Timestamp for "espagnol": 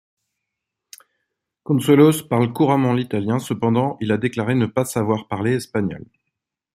5.53-6.03